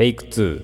[0.00, 0.62] テイク2。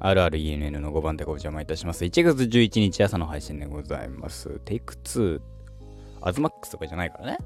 [0.00, 2.04] RRENN の5番でお邪魔いたします。
[2.04, 4.58] 1月11日朝の配信でございます。
[4.64, 5.40] テイク2、
[6.22, 7.38] アズマックスとかじゃないからね。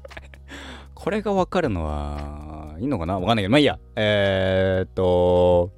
[0.96, 3.18] これがわかるのは、いいのかな？
[3.18, 3.78] わかんないけど、まあいいや。
[3.96, 5.70] えー、っと、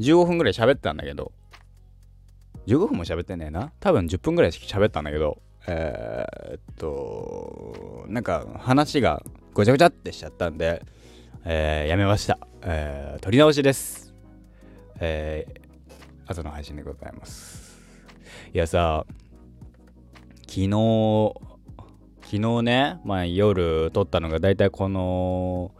[0.00, 1.32] 15分ぐらい喋ったんだけど、
[2.66, 3.72] 15分も喋ってねえな。
[3.80, 9.22] 多分10分ぐらい喋ったんだけど、えー、っと、なんか話が
[9.56, 10.82] ごちゃごちゃってしちゃったんで、
[11.46, 12.38] えー、やめました。
[12.60, 14.14] えー、撮り直しです。
[15.00, 17.80] えー、後の配信でございます。
[18.52, 19.06] いやさ、
[20.40, 21.32] 昨日、
[22.20, 25.72] 昨日ね、まあ夜撮ったのが大体この、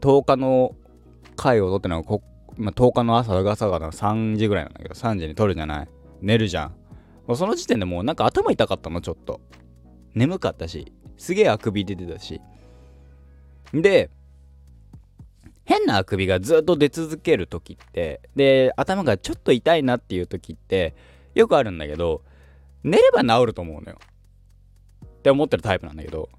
[0.00, 0.76] 10日の
[1.34, 2.22] 回を撮ったのがこ、
[2.56, 5.88] まあ、10日の朝が朝が3時ぐらいなんだけど、3時に撮るじゃない
[6.20, 6.76] 寝るじゃん。
[7.26, 9.40] もうその時点でもうなんか頭痛かったの、ちょっと。
[10.14, 12.40] 眠かったし、すげえあくび出てたし。
[13.74, 14.10] で、
[15.68, 20.94] 変なあくびがずっと出続ける時ってで頭がちょっと痛いなっていう時って
[21.34, 22.22] よくあるんだけど
[22.84, 23.98] 寝れば治ると思うのよ。
[25.04, 26.30] って思ってるタイプなんだけど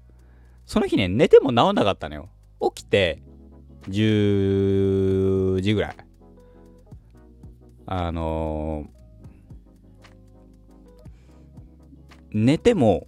[0.66, 2.28] その日ね寝ても治んなかったのよ。
[2.74, 3.22] 起きて
[3.88, 5.96] 10時ぐらい。
[7.86, 8.88] あのー、
[12.32, 13.06] 寝ても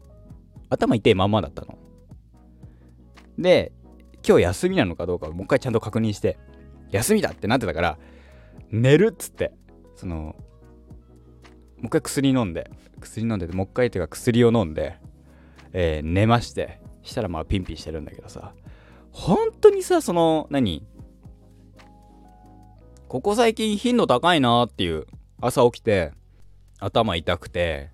[0.73, 1.78] 頭痛いまんまだったの
[3.39, 3.73] で
[4.27, 6.39] 今日休みなのかどうかもう一回ちゃんと確認して、
[6.91, 7.98] 休みだってなってたから、
[8.70, 9.53] 寝るっつって、
[9.97, 10.34] その、も
[11.84, 12.70] う一回薬飲んで、
[13.01, 14.97] 薬飲んで、もう一回っていうか薬を飲んで、
[15.73, 18.55] えー、寝まして、したらまあピンピンしてるんだけどさ、
[19.11, 20.86] 本当にさ、その、何
[23.09, 25.07] ここ最近頻度高いなっていう、
[25.41, 26.12] 朝起きて、
[26.79, 27.91] 頭痛くて、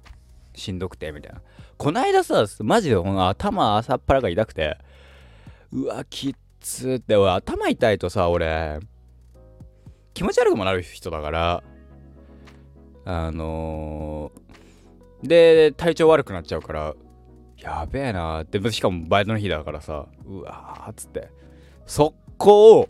[0.54, 1.40] しんどくて、みたいな。
[1.78, 4.76] こないださ、マジでこの頭朝っぱらが痛くて、
[5.72, 8.80] うわ、きっつって、俺、頭痛いとさ、俺、
[10.12, 11.62] 気持ち悪くもなる人だから、
[13.04, 16.94] あのー、で、体調悪くなっちゃうから、
[17.56, 21.30] やべえなーって、しかもバイトの日だからさ、うわーっつって、
[21.86, 22.88] 速攻、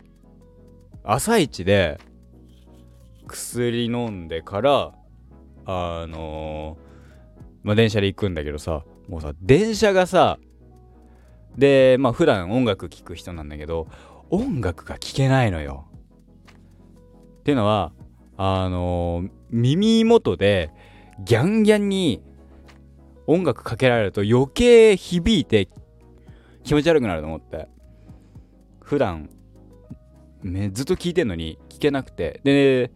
[1.03, 1.99] 朝一で、
[3.27, 4.93] 薬飲んでから、
[5.65, 6.88] あのー、
[7.69, 10.39] まあ、電車で行くんだけどさ、もうさ、電車がさ、
[11.55, 13.87] でまあ普段音楽聴く人なんだけど
[14.31, 15.85] 音楽が聴けないのよ。
[17.41, 17.91] っていうのは
[18.37, 20.71] あのー、耳元で
[21.23, 22.23] ギャンギャンに
[23.27, 25.69] 音楽かけられると余計響いて
[26.63, 27.67] 気持ち悪くなると思って
[28.81, 29.29] 普段
[30.41, 32.91] ね、ずっと聴いてんのに聴けなくてで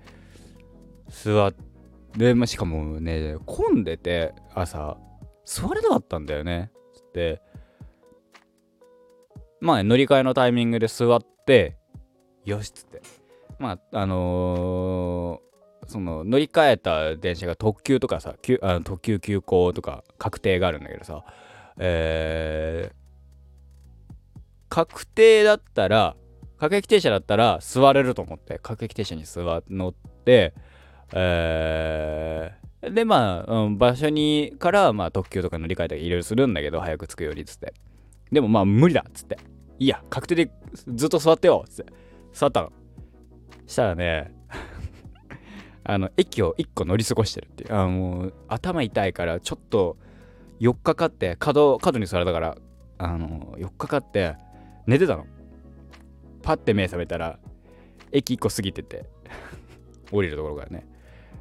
[1.09, 1.72] 座って
[2.18, 4.97] でまあ、しかもね混んでて朝
[5.46, 6.72] 座れなかったんだよね。
[7.13, 7.41] で
[9.59, 11.78] まあ、乗り換えのタイミングで座って
[12.46, 13.01] よしっつって。
[13.59, 21.24] まああのー、その乗り換えた電車が特急とかさあの特急急行とか確定があるんだけどさ
[21.78, 24.35] えー、
[24.69, 26.16] 確定だったら
[26.57, 30.53] 各駅停車だったら座れると思って各駅停車に座乗って
[31.14, 32.52] え、
[32.90, 37.74] でまあ、うん、場所にからまあ特急とか乗り換えたりいろいろするんだけど早く着くよりっつって
[38.31, 39.38] でもまあ無理だっつって
[39.80, 40.52] いいや、確定で
[40.88, 41.94] ずっと座ってよっつって
[42.31, 42.72] 座ったの。
[43.68, 44.34] したらね、
[45.84, 47.74] あの、駅を1個乗り過ごしてるっていう。
[47.74, 49.97] あもう、頭痛いから、ちょっと、
[50.59, 52.58] 4日かかって、角、角に座れたから、
[52.97, 54.36] あの、4日かって、
[54.86, 55.25] 寝てたの。
[56.42, 57.40] パッて目覚めたら、
[58.12, 59.06] 駅1個過ぎてて、
[60.12, 60.86] 降りるところからね。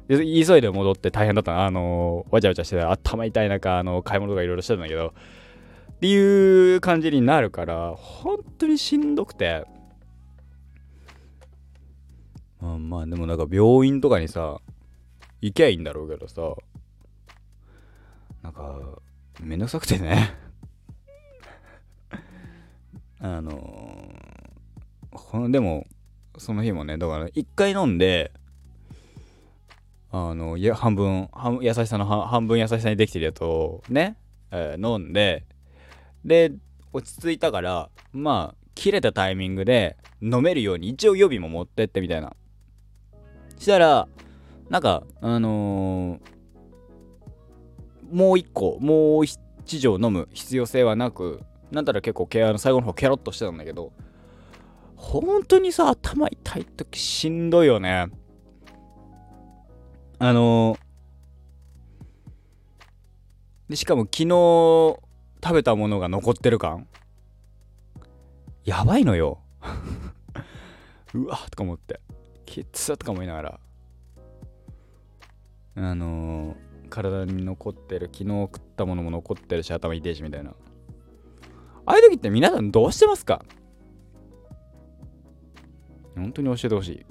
[0.09, 1.63] 急いで戻って大変だったの。
[1.63, 2.91] あのわちゃわちゃしてた。
[2.91, 5.13] 頭痛い中、あの、買い物とかいろいろしてたんだけど、
[5.93, 9.65] っていう感じになるから本当にしんどくて。
[12.59, 14.59] まあまあでもなんか病院とかにさ
[15.41, 16.41] 行きゃいいんだろうけどさ。
[18.41, 18.99] なんか
[19.41, 20.35] めんどくさくてね。
[23.19, 24.13] あの
[25.11, 25.87] このでも
[26.37, 28.33] その日もねだから一回飲んで
[30.15, 31.27] あのや半分
[31.59, 34.15] 優しさの半分優しさにできてるやつをね、
[34.51, 35.43] えー、飲んで
[36.23, 36.51] で
[36.93, 42.35] 落ち着いたからまあ切れたタイミングで飲めるように一応予備も持ってってみたいな。
[43.57, 44.07] したら
[44.69, 49.39] なんかあのー、もう一個もう一
[49.79, 53.93] 錠飲む必要性はなくなんたら結構ケアの最後の方ケロッとしてたんだけど
[54.95, 58.09] 本当にさ頭痛い時しんどいよね。
[60.25, 60.77] あの、
[63.67, 64.27] でしかも昨日
[65.43, 66.87] 食べたものが残ってる感？
[68.63, 69.41] やばいのよ。
[71.13, 71.99] うわとか思って。
[72.45, 73.59] きつとか思いながら。
[75.75, 80.51] あのー、体に残ってる昨日食ったものも残ってるし頭痛いしみたいな。
[80.51, 80.55] あ
[81.85, 83.43] あいう時って皆さんどうしてますか？
[86.15, 87.05] 本当に教えてほし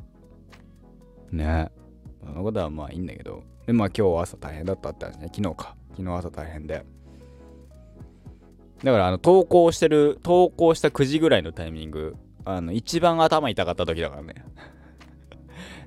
[1.30, 1.36] い。
[1.36, 1.70] ね。
[1.76, 1.81] え
[2.24, 6.84] そのことはまあいいんだけどでまあ今日朝大変だったって話ね昨日か昨日朝大変で
[8.84, 14.44] だからあの投稿してる投稿した9時ぐらいのタイミングあの一番頭痛かった時だからね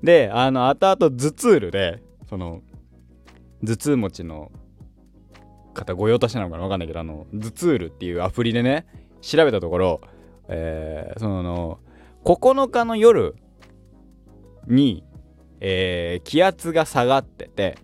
[0.04, 2.62] であの後々頭痛るでその
[3.64, 4.52] 頭痛持ちの
[5.74, 8.86] 方御用達なのかなわかんないけどあの頭痛るっていうアプリでね
[9.22, 10.02] 調べたところ
[10.48, 11.80] えー、その
[12.24, 13.36] 9日の夜
[14.68, 15.04] に、
[15.60, 17.78] えー、気圧が下がってて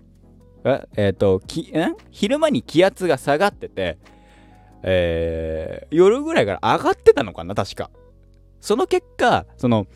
[0.64, 3.98] ええー、ときん昼間に気圧が下がってて
[4.84, 7.92] えー、夜ぐらいから上がってたのかな確か。
[8.60, 9.88] その結果その、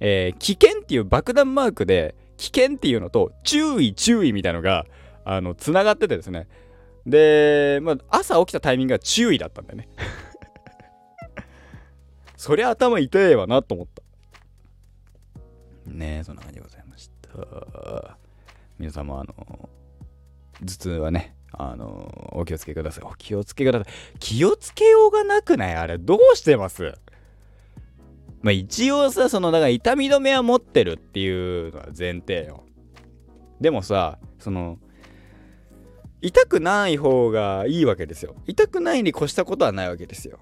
[0.00, 4.86] えー、危険っていう爆弾マークで危険っていうのと注意注意みたいのが
[5.24, 6.48] あのつながっててですね。
[7.06, 9.88] で、まあ、朝起きたタイミングが注意だったんだよね。
[12.36, 14.02] そりゃ頭痛えわなと思った。
[15.86, 16.83] ねえそんな感じでございました
[18.78, 19.68] 皆さんもあの
[20.60, 23.04] 頭痛はねあのお気をつけください。
[23.04, 24.18] お気をつけください。
[24.18, 25.74] 気をつけようがなくない？
[25.74, 26.94] あれどうしてます？
[28.42, 32.64] まあ一応さそのだから痛み止めは持ってるっていうのは前提よ。
[33.60, 34.78] でもさその
[36.20, 38.34] 痛くない方がいいわけですよ。
[38.46, 40.38] 痛くないに越したことはないわけですよ。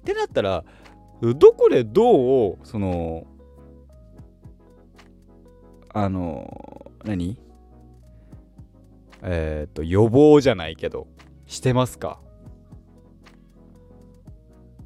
[0.00, 0.64] ってなったら
[1.20, 3.26] どこでどうその
[6.00, 7.36] あの何？
[9.22, 11.08] えっ、ー、と予防じゃないけど
[11.46, 12.20] してますか？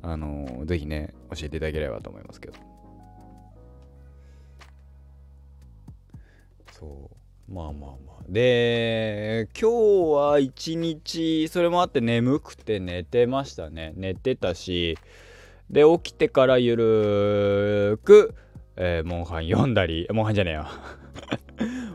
[0.01, 2.55] あのぜひね教えていただければと思いますけど。
[6.73, 7.53] そう。
[7.53, 8.23] まあまあまあ。
[8.27, 13.93] で今日は一日それもあって眠くて寝てましたね。
[13.97, 14.97] 寝てたし
[15.69, 18.35] で起きてからゆるく、
[18.77, 20.67] えー、モンハン読んだりモンハンじゃねえよ。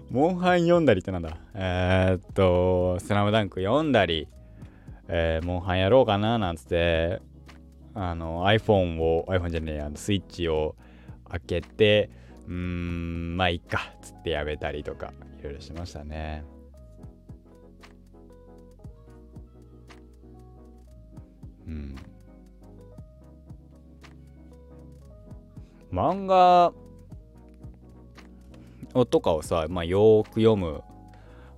[0.10, 1.38] モンハン読んだりってなんだ？
[1.54, 4.28] えー、っと、スラムダンク読んだり、
[5.08, 7.22] えー、モンハンやろうかななんつって、
[7.94, 10.76] あの、iPhone を、iPhone じゃねえや、スイッチを
[11.30, 12.10] 開けて、
[12.48, 16.46] うーん、まあいいか、つってやめたりとか、いろいろしましたね。
[21.68, 21.96] うん。
[25.92, 26.74] 漫画
[29.06, 30.82] とかをさ、まあ、よーく読む。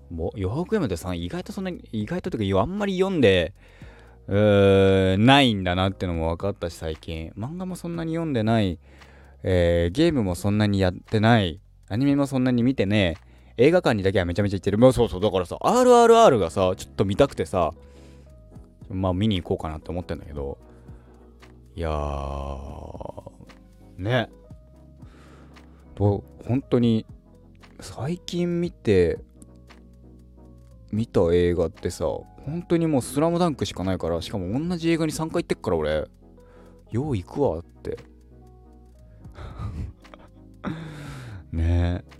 [0.09, 3.53] もよーく読むってさ、意外とそんなに、意外とというか、あんまり読んで、
[4.27, 7.31] ないんだなってのも分かったし、最近。
[7.37, 8.79] 漫画もそんなに読んでない。
[9.43, 11.59] えー、ゲームもそんなにやってない。
[11.87, 13.17] アニメもそんなに見てね。
[13.57, 14.77] 映画館にだけはめちゃめちゃ行ってる。
[14.77, 15.21] まあそうそう。
[15.21, 17.71] だからさ、RRR がさ、ちょっと見たくてさ、
[18.89, 20.57] まあ見に行こうかなって思ってんだけど。
[21.75, 23.31] いやー、
[23.97, 24.29] ね。
[25.95, 27.05] と、本当に
[27.81, 29.19] 最近見て
[30.91, 36.07] 見た映画ってさ本当にもう「スラムダンクしかないからしかも同じ映画に3回行ってっから俺。
[36.91, 37.99] よう行くわって。
[41.51, 42.03] ね。
[42.03, 42.19] え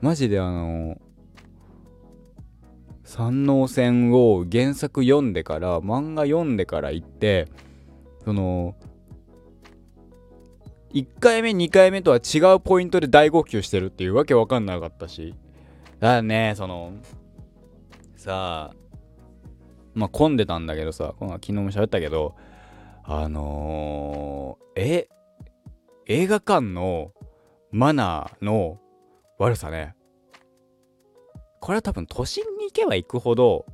[0.00, 1.00] マジであの
[3.02, 7.48] 三能線を原作読んでから漫画読んでから行って
[8.24, 8.76] その
[10.92, 15.34] 1回目2回目とは違うポイントで大号泣してるっていうわけわかんなかったし。
[16.00, 16.92] だからねその
[18.16, 18.76] さあ
[19.94, 22.36] まあ混んでたんだけどさ昨日も喋ったけど
[23.02, 25.08] あのー、え
[26.06, 27.12] 映画館の
[27.70, 28.78] マナーの
[29.38, 29.94] 悪さね。
[31.60, 33.66] これは多分都心に行けば行くほど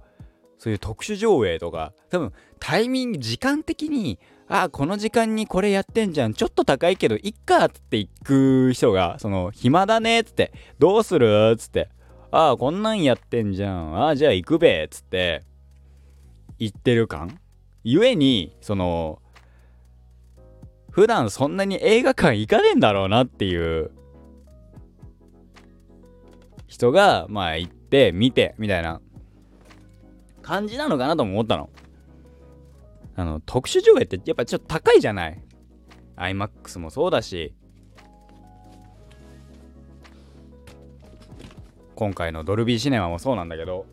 [0.58, 6.34] そういう特殊上映とか多分タイミング時間的にあこの時間にこれやってんじゃん。
[6.34, 11.88] ちょっと高いけどいっかっつって行く人がその暇だねっつってどうするっつって
[12.30, 13.96] ああこんなんやってんじゃん。
[13.96, 15.42] ああじゃあ行くべっつって
[16.58, 17.40] 言ってる感？
[17.84, 19.20] ゆえにその
[20.90, 23.90] 普段そんなに映画館行かねえんだろうなっていう
[26.66, 29.00] 人がまあ行って見てみたいな
[30.42, 31.70] 感じなのかなとも思ったの。
[33.16, 35.42] あの特殊上映ってやっぱちょっと高いじゃない
[36.16, 37.54] ？iMAX もそうだし。
[41.94, 43.86] 今回のドルビーシネマもそうなんだけど。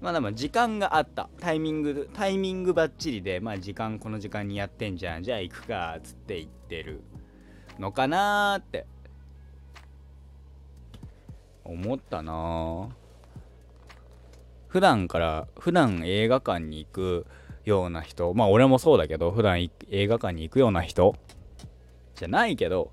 [0.00, 1.28] まあでも時間があった。
[1.40, 5.22] タイミングタイミングばっちりでまあ時間この時間にやってんじゃん。
[5.22, 7.02] じゃあ行くかっつって行ってる
[7.78, 8.86] のかなーって。
[11.64, 12.88] 思ったな
[14.70, 17.26] 普段から普段映画館に行く
[17.64, 19.60] ような人まあ俺もそうだけど普段
[19.90, 21.16] 映画館に行くような人
[22.14, 22.92] じゃないけど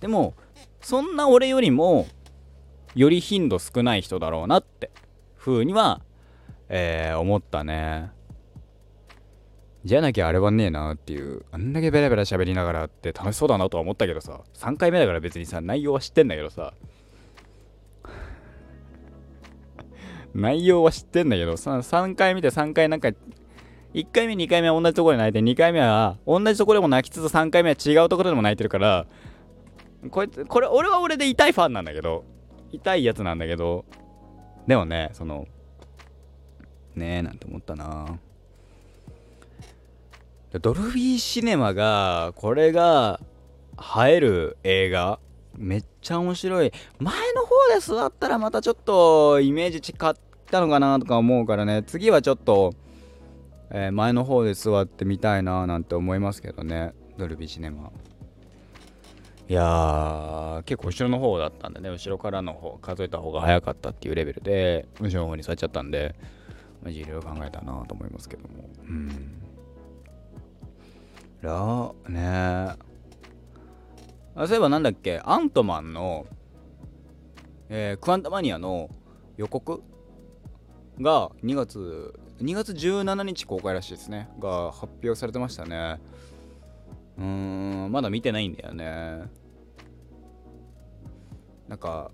[0.00, 0.34] でも
[0.80, 2.06] そんな俺よりも
[2.94, 4.90] より頻度少ない人だろうなって
[5.36, 6.00] 風には、
[6.68, 8.10] えー、思ったね。
[9.84, 16.74] じゃなきゃあれはねえなっていうあんだけベラベラ喋りながらって楽しそうだなとは思ったけどさ3回目だから別にさ内容は知ってんだけどさ
[20.38, 23.08] 内容は知ってんだけど3回見て3回なんか
[23.94, 29.06] 1回目2回目は同じところで泣いて2回目は同じところでも泣きつつ3回目は違うところでも泣いてるから
[30.10, 32.24] こいつこれ俺は俺で痛いファンなんだけど
[32.70, 33.84] 痛いやつなんだけど
[34.66, 35.46] でもねその
[36.94, 38.18] ねえなんて思ったな。
[40.60, 43.20] ドルビーシネマがこれが
[44.06, 45.20] 映える映画
[45.54, 46.72] めっちゃ面白い。
[46.98, 50.14] 前の方で座ったらまたちょっとイメージ違っ
[50.50, 51.82] たのかなとか思うからね。
[51.82, 52.74] 次はちょっと、
[53.70, 56.94] えー、前の方で座ってみたいななんて思いますけどね。
[57.16, 57.90] ドルビーシネマ。
[59.48, 61.88] いや結構後ろの方だったんでね。
[61.88, 66.14] 後ろからの方数えた方が早かったっていうレベルで後ろの方に座っちゃったんで
[66.84, 68.68] マジいろいろ考えたなと思いますけども。
[68.86, 69.42] うん。
[71.40, 72.76] らね。
[74.34, 75.20] あそういえばなんだっけ？
[75.24, 76.26] アントマンの、
[77.68, 78.88] えー、クアンタマニアの
[79.36, 79.82] 予告
[81.00, 84.28] が2月2月17日公開らしいですね。
[84.38, 86.00] が発表されてましたね。
[87.18, 89.22] うーんまだ見てないんだよね。
[91.68, 92.10] なんか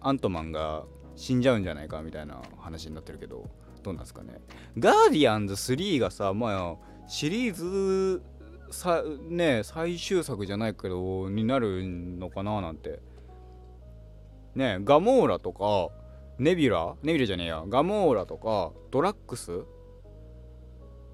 [0.00, 0.84] アントマンが
[1.14, 3.48] 死んじゃうんじゃないかみたいな話になってるけど
[3.82, 4.40] どうなんですかね。
[4.78, 6.76] ガーディアンズ3がさまあ
[7.08, 8.22] シリーズ
[8.70, 13.00] さね最終作じゃないけどになるのかななんて。
[14.54, 15.88] ねガモーラとか
[16.42, 17.64] ネビュラネビュラじゃねえや。
[17.68, 19.62] ガモーラとかドラッグス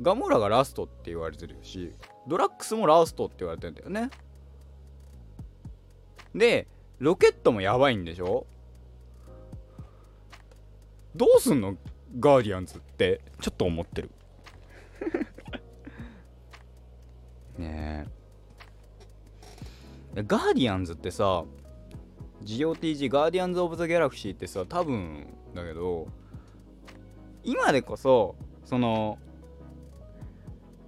[0.01, 1.93] ガモーラがラストって言われてるし
[2.27, 4.09] ドラッグスもラストって言われてんだよね。
[6.35, 6.67] で
[6.99, 8.47] ロケットもやばいんでしょ？
[11.15, 11.77] どうすんの？
[12.19, 13.21] ガーディアンズって。
[13.43, 14.11] ちょっと思ってる。
[17.59, 18.07] ね
[20.17, 20.23] え。
[20.27, 21.45] ガーディアンズってさ
[22.49, 26.09] GOTG ガーディアンズ・オブ・ザ・ギャラクシーってさ多分だけど
[27.45, 29.19] 今でこそその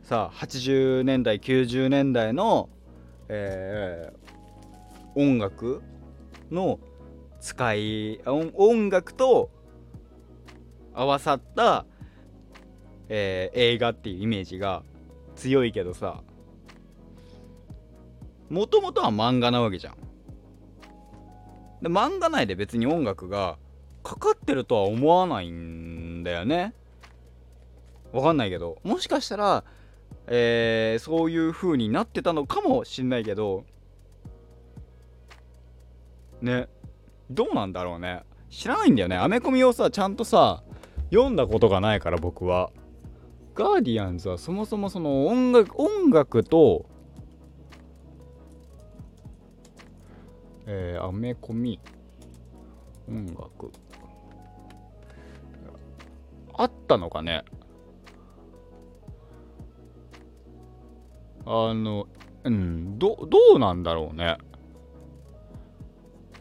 [0.03, 2.71] さ80年代90年代の、
[3.29, 5.83] えー、音楽
[6.51, 6.81] の
[7.41, 9.51] 使い音楽と
[10.95, 11.85] 合わさった、
[13.11, 14.83] えー、映画っていうイメージが
[15.37, 16.23] 強いけどさ
[18.49, 20.00] もともとは漫画なわけじゃん。
[21.83, 23.59] で漫画内で別に音楽が
[24.03, 26.75] かかってるとは思わないんだよね。
[28.13, 28.79] わかんないけど。
[28.83, 29.65] もしかしたら、
[30.27, 33.65] えー、そういう風になってたのかもしんないけど。
[36.41, 36.69] ね。
[37.31, 38.25] どうなんだろうね。
[38.51, 39.17] 知らないんだよね。
[39.17, 40.65] アメコミをさちゃんとさ
[41.11, 42.71] 読んだことがないから僕は。
[43.55, 46.87] ガーディアンズはそもそもその音楽音楽と
[50.73, 51.81] えー、アメコミ
[53.09, 53.73] 音楽。
[56.55, 57.43] あったのかね？
[61.45, 62.07] あの
[62.45, 64.39] うんどどうなんだろうね？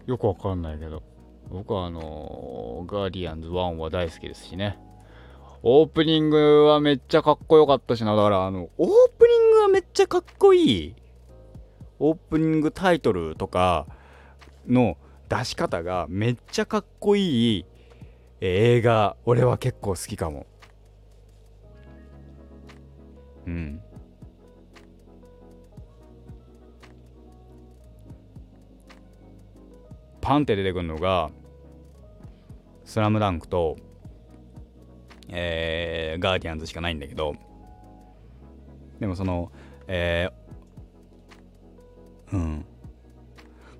[0.05, 1.01] よくわかんないけど。
[1.49, 4.77] 僕はあのガーディアンズ1は大好きですしね。
[5.63, 8.15] オープニングはめっちゃかっこよかったしな。
[8.15, 10.95] だからあのオープニングはめっちゃかっこいい。
[11.97, 13.87] オープニングタイトルとか
[14.69, 14.97] の
[15.27, 17.65] 出し方がめっちゃかっこいい
[18.41, 20.45] 映画俺は結構好きかも。
[23.45, 23.81] うん。
[30.21, 31.31] パンって出てくるのが
[32.85, 33.77] 「スラムダンクと、
[35.27, 37.35] えー、ガーディアンズしかないんだけど
[38.99, 39.51] でもその
[39.91, 40.38] えー、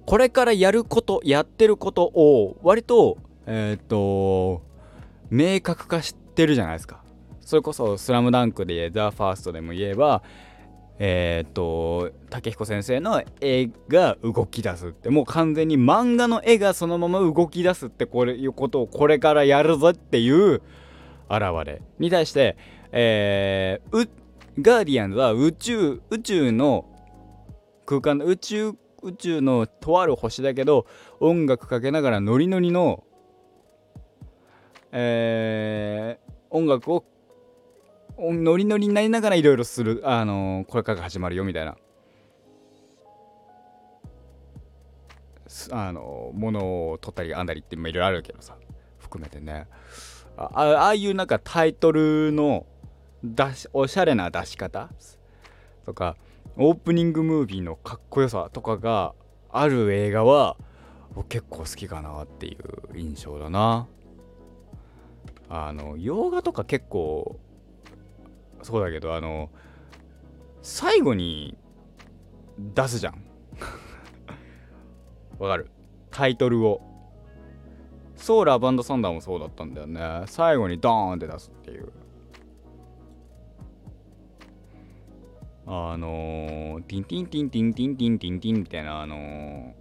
[0.09, 4.63] これからやることやってることを割とえっ、と
[5.29, 7.03] 明確化してるじゃないですか。
[7.41, 10.23] それこそ「スラムダンクで「ザ・ファーストでも言えば
[10.97, 20.63] えー、と武彦先生の絵が動き出すってもう完全に漫画の絵がそのまま動き出すってこれいうことをこれからやるぞっていう
[21.29, 22.57] 現れに対して
[22.91, 24.09] えー、
[24.59, 26.85] ガーディアンズは宇宙宇宙の
[27.85, 30.85] 空間宇宙宇宙のとある星だけど
[31.19, 33.03] 音楽かけながらノリノリの
[34.91, 37.05] えー、音楽を
[38.17, 41.77] ノリノリになりながらいろいろする、あのー、これから始まるよみたいな、
[45.71, 48.57] あの、ものを取ったり編んだりっていろいろあるけどさ、
[48.97, 49.67] 含めてね。
[50.37, 52.65] あああいうなんかタイトルの
[53.23, 54.89] 出し、おしゃれな出し方？
[55.85, 56.17] とか、
[56.61, 59.13] オープニングムービーのかっこよさとかが
[59.49, 60.57] ある映画は
[61.29, 62.55] 結構好きかなってい
[62.93, 63.87] う印象だな。
[65.47, 67.39] あの洋画とか結構
[68.61, 69.49] そうだけどあの
[70.61, 71.57] 最後に
[72.57, 73.23] 出すじゃん。
[75.39, 75.71] わかる？
[76.11, 76.81] タイトルを。
[78.17, 80.23] ソーラーバンドサンダーもそうだったんだよね。
[80.25, 81.89] 最後にドーンって出すっていう。
[85.71, 89.73] あのー、ティンティンティンティンティンティンティンティンみたいなあのー、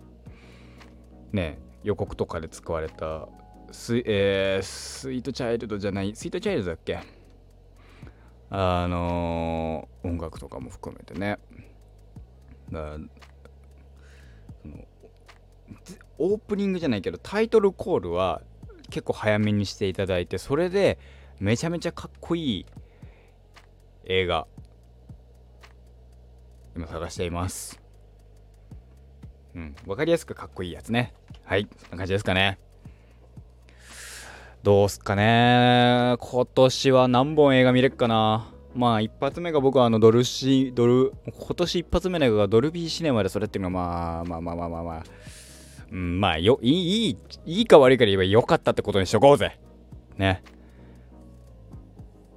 [1.32, 3.26] ね予告とかで使われた
[3.72, 6.98] ス,、えー、スイートチャイルドじゃないスイートチャイルドだっけ？
[8.50, 11.38] あのー、音楽とかも含めてね。
[12.70, 12.98] だ
[16.18, 18.42] オープニングじゃないけどタイトルコールは
[18.90, 20.98] 結構早めにしていただいてそれで
[21.40, 22.66] めちゃめちゃかっこいい
[24.04, 24.46] 映画
[26.78, 27.80] 今探しています。
[29.56, 31.12] うん分かりやすくかっこいいやつね。
[31.42, 32.60] はいそんな感じですかね。
[34.62, 36.14] どうすかね。
[36.20, 38.54] 今年は何本映画見れっかな。
[38.76, 45.04] まあ一発目が僕はあのドルシドル今年一発目の映画がドルビーシネマでそれっていうのはまあまあまあまあまあまあ。
[45.90, 46.70] うんまあよい
[47.08, 49.58] いいいか悪いか言えばよかったってことにしとこうぜ。
[50.16, 50.44] ね。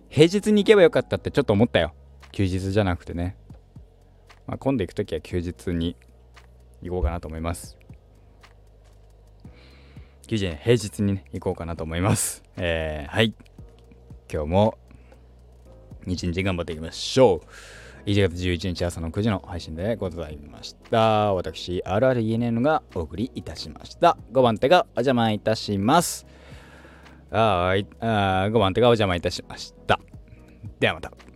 [0.09, 1.93] 平日に行けばよかったってちょっと思ったよ。
[2.31, 3.37] 休日じゃなくてね。
[4.51, 5.95] まあ今度行くときは休日に
[6.81, 7.77] 行こうかなと思います
[10.27, 12.41] 9時平日にね、行こうかなと思います。
[12.55, 13.33] えー、はい。
[14.31, 14.77] 今日も
[16.07, 17.41] 一日頑張っていきましょ
[18.05, 18.09] う。
[18.09, 21.33] 1月11日朝の9時の配信でございました。
[21.33, 24.17] 私、RRENN がお送りいたしました。
[24.31, 26.25] 5番手がお邪魔いたします。
[27.29, 27.85] はい。
[27.99, 29.99] 5番手がお邪魔いたしました。
[30.79, 31.30] ではまた。